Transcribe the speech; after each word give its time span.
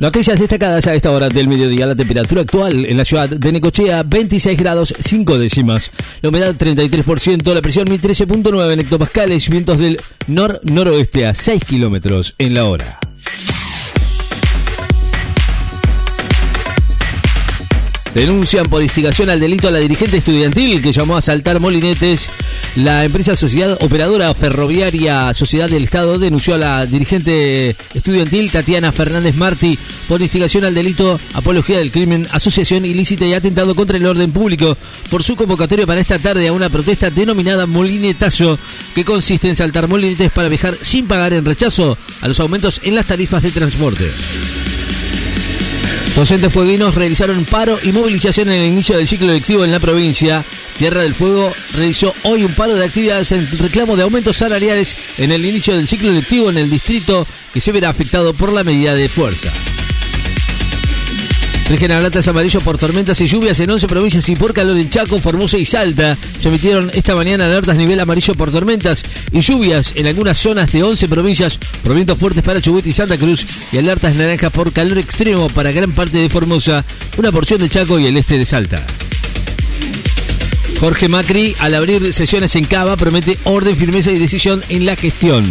Noticias 0.00 0.40
destacadas 0.40 0.86
a 0.86 0.94
esta 0.94 1.10
hora 1.10 1.28
del 1.28 1.46
mediodía. 1.46 1.84
La 1.84 1.94
temperatura 1.94 2.40
actual 2.40 2.86
en 2.86 2.96
la 2.96 3.04
ciudad 3.04 3.28
de 3.28 3.52
Necochea, 3.52 4.02
26 4.02 4.58
grados 4.58 4.94
5 4.98 5.38
décimas. 5.38 5.90
La 6.22 6.30
humedad 6.30 6.54
33%, 6.54 7.52
la 7.52 7.60
presión 7.60 7.84
1013.9 7.86 8.72
en 8.72 8.80
hectopascales, 8.80 9.50
vientos 9.50 9.78
del 9.78 10.00
nor-noroeste 10.26 11.26
a 11.26 11.34
6 11.34 11.66
kilómetros 11.66 12.34
en 12.38 12.54
la 12.54 12.64
hora. 12.64 13.09
Denuncian 18.14 18.66
por 18.66 18.82
instigación 18.82 19.30
al 19.30 19.38
delito 19.38 19.68
a 19.68 19.70
la 19.70 19.78
dirigente 19.78 20.16
estudiantil 20.16 20.82
que 20.82 20.90
llamó 20.90 21.16
a 21.16 21.22
saltar 21.22 21.60
molinetes. 21.60 22.30
La 22.74 23.04
empresa 23.04 23.36
Sociedad 23.36 23.78
Operadora 23.82 24.34
Ferroviaria 24.34 25.32
Sociedad 25.32 25.68
del 25.68 25.84
Estado 25.84 26.18
denunció 26.18 26.54
a 26.54 26.58
la 26.58 26.86
dirigente 26.86 27.76
estudiantil 27.94 28.50
Tatiana 28.50 28.90
Fernández 28.90 29.36
Martí 29.36 29.78
por 30.08 30.20
instigación 30.20 30.64
al 30.64 30.74
delito, 30.74 31.20
apología 31.34 31.78
del 31.78 31.92
crimen, 31.92 32.26
asociación 32.32 32.84
ilícita 32.84 33.26
y 33.26 33.34
atentado 33.34 33.76
contra 33.76 33.96
el 33.96 34.06
orden 34.06 34.32
público 34.32 34.76
por 35.08 35.22
su 35.22 35.36
convocatoria 35.36 35.86
para 35.86 36.00
esta 36.00 36.18
tarde 36.18 36.48
a 36.48 36.52
una 36.52 36.68
protesta 36.68 37.10
denominada 37.10 37.66
Molinetazo, 37.66 38.58
que 38.94 39.04
consiste 39.04 39.48
en 39.48 39.56
saltar 39.56 39.86
molinetes 39.86 40.32
para 40.32 40.48
viajar 40.48 40.76
sin 40.80 41.06
pagar 41.06 41.32
en 41.32 41.44
rechazo 41.44 41.96
a 42.22 42.28
los 42.28 42.40
aumentos 42.40 42.80
en 42.82 42.96
las 42.96 43.06
tarifas 43.06 43.44
de 43.44 43.50
transporte. 43.52 44.10
Docentes 46.14 46.52
fueguinos 46.52 46.94
realizaron 46.94 47.44
paro 47.44 47.78
y 47.82 47.92
movilización 47.92 48.50
en 48.50 48.60
el 48.60 48.66
inicio 48.66 48.96
del 48.96 49.06
ciclo 49.06 49.32
lectivo 49.32 49.64
en 49.64 49.70
la 49.70 49.80
provincia. 49.80 50.44
Tierra 50.76 51.02
del 51.02 51.14
Fuego 51.14 51.52
realizó 51.74 52.12
hoy 52.24 52.44
un 52.44 52.52
paro 52.52 52.74
de 52.74 52.84
actividades 52.84 53.32
en 53.32 53.48
reclamo 53.58 53.96
de 53.96 54.02
aumentos 54.02 54.36
salariales 54.36 54.96
en 55.18 55.32
el 55.32 55.44
inicio 55.44 55.76
del 55.76 55.88
ciclo 55.88 56.12
lectivo 56.12 56.50
en 56.50 56.58
el 56.58 56.68
distrito 56.68 57.26
que 57.54 57.60
se 57.60 57.72
verá 57.72 57.90
afectado 57.90 58.34
por 58.34 58.52
la 58.52 58.64
medida 58.64 58.94
de 58.94 59.08
fuerza. 59.08 59.52
Rigen 61.70 61.92
alertas 61.92 62.26
amarillo 62.26 62.60
por 62.62 62.78
tormentas 62.78 63.20
y 63.20 63.28
lluvias 63.28 63.60
en 63.60 63.70
11 63.70 63.86
provincias 63.86 64.28
y 64.28 64.34
por 64.34 64.52
calor 64.52 64.76
en 64.76 64.90
Chaco, 64.90 65.20
Formosa 65.20 65.56
y 65.56 65.64
Salta. 65.64 66.16
Se 66.36 66.48
emitieron 66.48 66.90
esta 66.94 67.14
mañana 67.14 67.46
alertas 67.46 67.76
nivel 67.76 68.00
amarillo 68.00 68.34
por 68.34 68.50
tormentas 68.50 69.04
y 69.30 69.40
lluvias 69.40 69.92
en 69.94 70.08
algunas 70.08 70.36
zonas 70.36 70.72
de 70.72 70.82
11 70.82 71.06
provincias 71.06 71.60
por 71.84 71.94
vientos 71.94 72.18
fuertes 72.18 72.42
para 72.42 72.60
Chubut 72.60 72.84
y 72.88 72.92
Santa 72.92 73.16
Cruz 73.16 73.46
y 73.70 73.78
alertas 73.78 74.16
naranjas 74.16 74.50
por 74.50 74.72
calor 74.72 74.98
extremo 74.98 75.48
para 75.48 75.70
gran 75.70 75.92
parte 75.92 76.18
de 76.18 76.28
Formosa, 76.28 76.84
una 77.18 77.30
porción 77.30 77.60
de 77.60 77.68
Chaco 77.68 78.00
y 78.00 78.06
el 78.06 78.16
este 78.16 78.36
de 78.36 78.46
Salta. 78.46 78.84
Jorge 80.80 81.06
Macri, 81.06 81.54
al 81.60 81.76
abrir 81.76 82.12
sesiones 82.12 82.56
en 82.56 82.64
Cava, 82.64 82.96
promete 82.96 83.38
orden, 83.44 83.76
firmeza 83.76 84.10
y 84.10 84.18
decisión 84.18 84.60
en 84.70 84.86
la 84.86 84.96
gestión. 84.96 85.44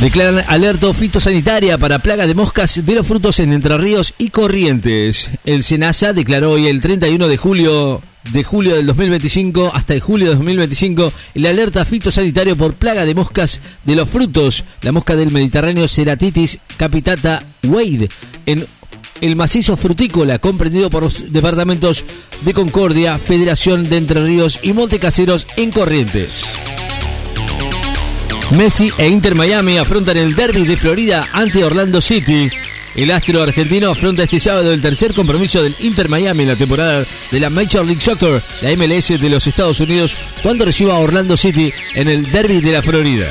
Declaran 0.00 0.44
alerta 0.48 0.92
fitosanitaria 0.92 1.78
para 1.78 2.00
plaga 2.00 2.26
de 2.26 2.34
moscas 2.34 2.84
de 2.84 2.94
los 2.94 3.06
frutos 3.06 3.40
en 3.40 3.54
Entre 3.54 3.78
Ríos 3.78 4.12
y 4.18 4.28
Corrientes. 4.28 5.30
El 5.46 5.64
SENASA 5.64 6.12
declaró 6.12 6.52
hoy 6.52 6.66
el 6.66 6.82
31 6.82 7.26
de 7.28 7.36
julio 7.38 8.02
de 8.30 8.44
julio 8.44 8.76
del 8.76 8.86
2025 8.86 9.70
hasta 9.72 9.94
el 9.94 10.00
julio 10.00 10.26
de 10.28 10.34
2025 10.34 11.12
el 11.34 11.46
alerta 11.46 11.84
fitosanitario 11.84 12.56
por 12.56 12.74
plaga 12.74 13.06
de 13.06 13.14
moscas 13.14 13.60
de 13.84 13.96
los 13.96 14.08
frutos, 14.08 14.64
la 14.82 14.92
mosca 14.92 15.16
del 15.16 15.30
Mediterráneo 15.30 15.88
Ceratitis 15.88 16.58
capitata 16.76 17.42
Wade 17.64 18.10
en 18.44 18.66
el 19.22 19.36
macizo 19.36 19.78
frutícola 19.78 20.38
comprendido 20.38 20.90
por 20.90 21.04
los 21.04 21.32
departamentos 21.32 22.04
de 22.42 22.52
Concordia, 22.52 23.18
Federación 23.18 23.88
de 23.88 23.96
Entre 23.96 24.22
Ríos 24.22 24.58
y 24.62 24.74
Montecaseros 24.74 25.46
en 25.56 25.70
Corrientes. 25.70 26.32
Messi 28.52 28.92
e 28.96 29.08
Inter 29.08 29.34
Miami 29.34 29.76
afrontan 29.76 30.16
el 30.16 30.36
derby 30.36 30.64
de 30.64 30.76
Florida 30.76 31.28
ante 31.32 31.64
Orlando 31.64 32.00
City. 32.00 32.48
El 32.94 33.10
astro 33.10 33.42
argentino 33.42 33.90
afronta 33.90 34.22
este 34.22 34.38
sábado 34.38 34.72
el 34.72 34.80
tercer 34.80 35.12
compromiso 35.12 35.62
del 35.62 35.74
Inter 35.80 36.08
Miami 36.08 36.44
en 36.44 36.50
la 36.50 36.56
temporada 36.56 37.04
de 37.30 37.40
la 37.40 37.50
Major 37.50 37.84
League 37.84 38.00
Soccer, 38.00 38.40
la 38.62 38.70
MLS 38.76 39.20
de 39.20 39.28
los 39.28 39.46
Estados 39.46 39.80
Unidos, 39.80 40.16
cuando 40.42 40.64
reciba 40.64 40.94
a 40.94 40.98
Orlando 40.98 41.36
City 41.36 41.72
en 41.94 42.08
el 42.08 42.30
derby 42.30 42.60
de 42.60 42.72
la 42.72 42.82
Florida. 42.82 43.26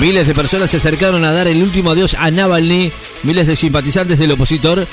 Miles 0.00 0.26
de 0.26 0.34
personas 0.34 0.70
se 0.70 0.76
acercaron 0.76 1.24
a 1.24 1.32
dar 1.32 1.48
el 1.48 1.62
último 1.62 1.90
adiós 1.90 2.14
a 2.14 2.30
Navalny, 2.30 2.92
miles 3.24 3.46
de 3.46 3.56
simpatizantes 3.56 4.18
del 4.18 4.32
opositor 4.32 4.86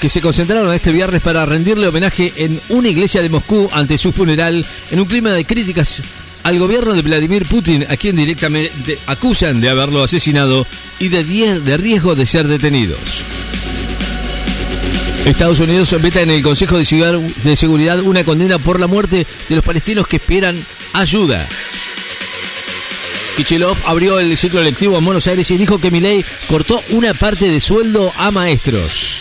que 0.00 0.08
se 0.08 0.20
concentraron 0.20 0.72
este 0.72 0.92
viernes 0.92 1.20
para 1.20 1.46
rendirle 1.46 1.88
homenaje 1.88 2.32
en 2.36 2.60
una 2.68 2.88
iglesia 2.88 3.22
de 3.22 3.28
Moscú 3.28 3.68
ante 3.72 3.98
su 3.98 4.12
funeral 4.12 4.64
en 4.90 5.00
un 5.00 5.06
clima 5.06 5.32
de 5.32 5.44
críticas 5.44 6.02
al 6.42 6.58
gobierno 6.58 6.94
de 6.94 7.02
Vladimir 7.02 7.46
Putin, 7.46 7.86
a 7.88 7.96
quien 7.96 8.16
directamente 8.16 8.98
acusan 9.06 9.60
de 9.60 9.68
haberlo 9.68 10.02
asesinado 10.02 10.66
y 10.98 11.08
de, 11.08 11.24
de 11.60 11.76
riesgo 11.76 12.14
de 12.14 12.26
ser 12.26 12.48
detenidos. 12.48 13.24
Estados 15.24 15.60
Unidos 15.60 15.94
veta 16.02 16.20
en 16.20 16.30
el 16.30 16.42
Consejo 16.42 16.78
de 16.78 17.56
Seguridad 17.56 18.00
una 18.00 18.24
condena 18.24 18.58
por 18.58 18.80
la 18.80 18.88
muerte 18.88 19.24
de 19.48 19.54
los 19.54 19.64
palestinos 19.64 20.06
que 20.08 20.16
esperan 20.16 20.56
ayuda. 20.94 21.46
Kichilov 23.36 23.78
abrió 23.86 24.18
el 24.18 24.36
ciclo 24.36 24.62
lectivo 24.62 24.98
en 24.98 25.04
Buenos 25.04 25.26
Aires 25.26 25.50
y 25.50 25.56
dijo 25.56 25.78
que 25.78 25.90
Milei 25.90 26.24
cortó 26.48 26.82
una 26.90 27.14
parte 27.14 27.48
de 27.48 27.60
sueldo 27.60 28.12
a 28.18 28.30
maestros. 28.30 29.20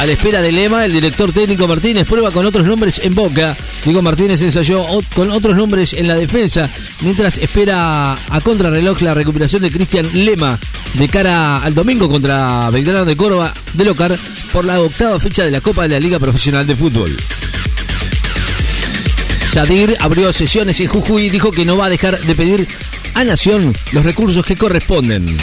A 0.00 0.06
la 0.06 0.12
espera 0.12 0.42
de 0.42 0.52
Lema, 0.52 0.84
el 0.84 0.92
director 0.92 1.32
técnico 1.32 1.66
Martínez 1.66 2.06
prueba 2.06 2.30
con 2.30 2.44
otros 2.44 2.66
nombres 2.66 3.00
en 3.02 3.14
boca. 3.14 3.56
Diego 3.84 4.02
Martínez 4.02 4.42
ensayó 4.42 4.84
con 5.14 5.30
otros 5.30 5.56
nombres 5.56 5.92
en 5.94 6.08
la 6.08 6.14
defensa, 6.14 6.68
mientras 7.00 7.38
espera 7.38 8.12
a 8.12 8.40
contrarreloj 8.42 9.00
la 9.02 9.14
recuperación 9.14 9.62
de 9.62 9.70
Cristian 9.70 10.08
Lema 10.12 10.58
de 10.94 11.08
cara 11.08 11.62
al 11.62 11.74
domingo 11.74 12.08
contra 12.08 12.70
Belgrano 12.70 13.04
de 13.04 13.16
Córdoba 13.16 13.54
de 13.74 13.84
Locar 13.84 14.18
por 14.52 14.64
la 14.64 14.80
octava 14.80 15.20
fecha 15.20 15.44
de 15.44 15.50
la 15.50 15.60
Copa 15.60 15.82
de 15.82 15.88
la 15.90 16.00
Liga 16.00 16.18
Profesional 16.18 16.66
de 16.66 16.76
Fútbol. 16.76 17.16
Sadir 19.48 19.96
abrió 20.00 20.32
sesiones 20.32 20.80
en 20.80 20.88
Jujuy 20.88 21.26
y 21.26 21.30
dijo 21.30 21.50
que 21.50 21.64
no 21.64 21.76
va 21.76 21.86
a 21.86 21.90
dejar 21.90 22.20
de 22.20 22.34
pedir 22.34 22.68
a 23.14 23.24
Nación 23.24 23.74
los 23.92 24.04
recursos 24.04 24.44
que 24.44 24.56
corresponden. 24.56 25.36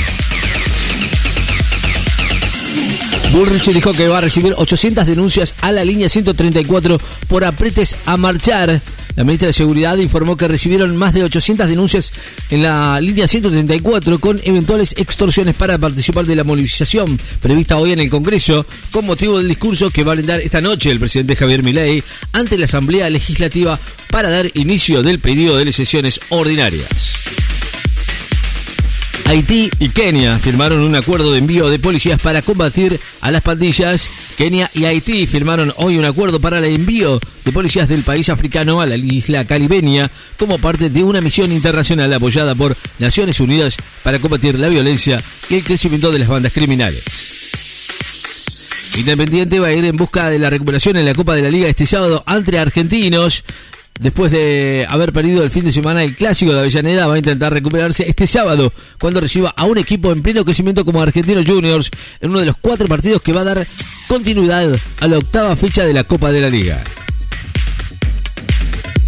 Bullrich 3.31 3.71
dijo 3.71 3.93
que 3.93 4.07
va 4.07 4.19
a 4.19 4.21
recibir 4.21 4.53
800 4.55 5.05
denuncias 5.05 5.55
a 5.61 5.71
la 5.71 5.83
línea 5.83 6.09
134 6.09 6.99
por 7.27 7.43
apretes 7.43 7.95
a 8.05 8.17
marchar. 8.17 8.81
La 9.15 9.23
ministra 9.23 9.47
de 9.47 9.53
Seguridad 9.53 9.97
informó 9.97 10.35
que 10.35 10.47
recibieron 10.47 10.95
más 10.97 11.13
de 11.13 11.23
800 11.23 11.69
denuncias 11.69 12.11
en 12.49 12.63
la 12.63 12.99
línea 12.99 13.27
134 13.27 14.19
con 14.19 14.41
eventuales 14.43 14.93
extorsiones 14.97 15.55
para 15.55 15.77
participar 15.77 16.25
de 16.25 16.35
la 16.35 16.43
movilización 16.43 17.17
prevista 17.41 17.77
hoy 17.77 17.93
en 17.93 18.01
el 18.01 18.09
Congreso 18.09 18.65
con 18.91 19.05
motivo 19.05 19.37
del 19.37 19.47
discurso 19.47 19.89
que 19.89 20.03
va 20.03 20.11
a 20.11 20.15
brindar 20.15 20.41
esta 20.41 20.59
noche 20.59 20.91
el 20.91 20.99
presidente 20.99 21.37
Javier 21.37 21.63
Milei 21.63 22.03
ante 22.33 22.57
la 22.57 22.65
Asamblea 22.65 23.09
Legislativa 23.09 23.79
para 24.09 24.29
dar 24.29 24.49
inicio 24.53 25.01
del 25.01 25.19
pedido 25.19 25.55
de 25.57 25.71
sesiones 25.71 26.19
ordinarias. 26.29 27.14
Haití 29.25 29.71
y 29.79 29.89
Kenia 29.89 30.37
firmaron 30.37 30.81
un 30.81 30.95
acuerdo 30.95 31.31
de 31.31 31.39
envío 31.39 31.69
de 31.69 31.79
policías 31.79 32.21
para 32.21 32.43
combatir 32.43 32.99
a 33.21 33.31
las 33.31 33.41
pandillas. 33.41 34.07
Kenia 34.37 34.69
y 34.75 34.85
Haití 34.85 35.25
firmaron 35.25 35.73
hoy 35.77 35.97
un 35.97 36.05
acuerdo 36.05 36.39
para 36.39 36.59
el 36.59 36.65
envío 36.65 37.19
de 37.43 37.51
policías 37.51 37.89
del 37.89 38.03
país 38.03 38.29
africano 38.29 38.81
a 38.81 38.85
la 38.85 38.95
isla 38.97 39.45
caribeña 39.45 40.11
como 40.37 40.59
parte 40.59 40.91
de 40.91 41.03
una 41.03 41.21
misión 41.21 41.51
internacional 41.51 42.13
apoyada 42.13 42.53
por 42.53 42.77
Naciones 42.99 43.39
Unidas 43.39 43.75
para 44.03 44.19
combatir 44.19 44.59
la 44.59 44.69
violencia 44.69 45.21
y 45.49 45.55
el 45.55 45.63
crecimiento 45.63 46.11
de 46.11 46.19
las 46.19 46.27
bandas 46.27 46.53
criminales. 46.53 47.03
Independiente 48.95 49.59
va 49.59 49.67
a 49.67 49.73
ir 49.73 49.85
en 49.85 49.97
busca 49.97 50.29
de 50.29 50.39
la 50.39 50.49
recuperación 50.49 50.97
en 50.97 51.05
la 51.05 51.15
Copa 51.15 51.35
de 51.35 51.41
la 51.41 51.49
Liga 51.49 51.67
este 51.67 51.85
sábado 51.85 52.23
ante 52.27 52.59
Argentinos 52.59 53.43
después 53.99 54.31
de 54.31 54.85
haber 54.89 55.13
perdido 55.13 55.43
el 55.43 55.49
fin 55.49 55.65
de 55.65 55.71
semana 55.71 56.03
el 56.03 56.15
clásico 56.15 56.53
de 56.53 56.59
Avellaneda, 56.59 57.07
va 57.07 57.15
a 57.15 57.17
intentar 57.17 57.53
recuperarse 57.53 58.07
este 58.07 58.27
sábado 58.27 58.71
cuando 58.99 59.21
reciba 59.21 59.53
a 59.55 59.65
un 59.65 59.77
equipo 59.77 60.11
en 60.11 60.21
pleno 60.21 60.45
crecimiento 60.45 60.85
como 60.85 61.01
Argentinos 61.01 61.45
Juniors 61.47 61.91
en 62.21 62.29
uno 62.29 62.39
de 62.39 62.45
los 62.45 62.55
cuatro 62.59 62.87
partidos 62.87 63.21
que 63.21 63.33
va 63.33 63.41
a 63.41 63.45
dar 63.45 63.67
continuidad 64.07 64.75
a 64.99 65.07
la 65.07 65.17
octava 65.17 65.55
fecha 65.55 65.83
de 65.85 65.93
la 65.93 66.03
Copa 66.03 66.31
de 66.31 66.41
la 66.41 66.49
Liga. 66.49 66.83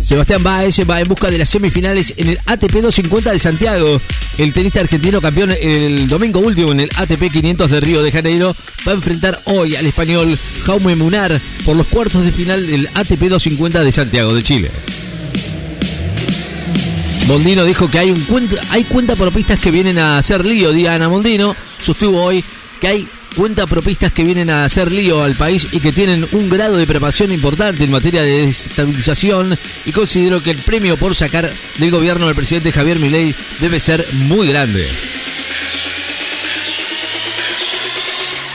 Sebastián 0.07 0.41
Baez 0.41 0.79
va 0.89 1.01
en 1.01 1.07
busca 1.09 1.29
de 1.29 1.37
las 1.37 1.49
semifinales 1.49 2.13
en 2.15 2.29
el 2.29 2.39
ATP 2.45 2.75
250 2.75 3.29
de 3.29 3.39
Santiago. 3.39 4.01
El 4.37 4.53
tenista 4.53 4.79
argentino 4.79 5.19
campeón 5.19 5.51
el 5.51 6.07
domingo 6.07 6.39
último 6.39 6.71
en 6.71 6.79
el 6.79 6.89
ATP 6.95 7.29
500 7.29 7.69
de 7.69 7.79
Río 7.81 8.01
de 8.01 8.13
Janeiro 8.13 8.55
va 8.87 8.93
a 8.93 8.95
enfrentar 8.95 9.37
hoy 9.43 9.75
al 9.75 9.85
español 9.85 10.39
Jaume 10.63 10.95
Munar 10.95 11.41
por 11.65 11.75
los 11.75 11.87
cuartos 11.87 12.23
de 12.23 12.31
final 12.31 12.65
del 12.65 12.87
ATP 12.87 13.19
250 13.23 13.83
de 13.83 13.91
Santiago 13.91 14.33
de 14.33 14.43
Chile. 14.43 14.71
Mondino 17.27 17.65
dijo 17.65 17.91
que 17.91 17.99
hay, 17.99 18.09
un 18.09 18.21
cuenta, 18.21 18.55
hay 18.69 18.85
por 18.85 19.33
pistas 19.33 19.59
que 19.59 19.71
vienen 19.71 19.99
a 19.99 20.19
hacer 20.19 20.45
lío. 20.45 20.71
Diana 20.71 21.09
Mondino 21.09 21.53
sostuvo 21.81 22.23
hoy 22.23 22.41
que 22.79 22.87
hay 22.87 23.07
cuenta 23.37 23.67
propistas 23.67 24.11
que 24.11 24.23
vienen 24.23 24.49
a 24.49 24.65
hacer 24.65 24.91
lío 24.91 25.21
al 25.21 25.35
país 25.35 25.67
y 25.71 25.79
que 25.79 25.91
tienen 25.91 26.27
un 26.31 26.49
grado 26.49 26.75
de 26.75 26.87
preparación 26.87 27.31
importante 27.31 27.83
en 27.83 27.91
materia 27.91 28.23
de 28.23 28.47
desestabilización 28.47 29.55
y 29.85 29.91
considero 29.91 30.41
que 30.41 30.49
el 30.49 30.57
premio 30.57 30.97
por 30.97 31.13
sacar 31.13 31.47
del 31.77 31.91
gobierno 31.91 32.25
del 32.25 32.35
presidente 32.35 32.71
Javier 32.71 32.97
Milei 32.97 33.35
debe 33.59 33.79
ser 33.79 34.03
muy 34.13 34.47
grande. 34.47 34.87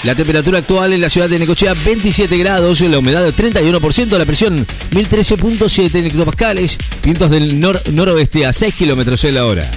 La 0.03 0.17
temperatura 0.17 0.59
actual 0.59 0.93
en 0.93 1.01
la 1.01 1.09
ciudad 1.09 1.29
de 1.29 1.39
Necochea 1.39 1.75
27 1.75 2.37
grados, 2.39 2.81
la 2.81 2.99
humedad 2.99 3.25
31%, 3.33 4.19
la 4.19 4.27
presión 4.27 4.67
1013.7 4.91 6.07
hectopascales, 6.07 6.77
vientos 7.05 7.31
del 7.31 7.61
noroeste 7.61 8.47
a 8.47 8.53
6 8.53 8.75
kilómetros 8.75 9.23
en 9.23 9.37
la 9.37 9.47
hora. 9.47 9.71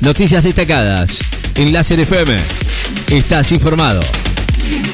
Noticias 0.00 0.44
destacadas 0.44 1.18
en 1.56 1.72
Láser 1.72 1.98
FM. 1.98 2.36
Estás 3.10 3.50
informado. 3.50 4.00
Thank 4.64 4.86
you. 4.86 4.93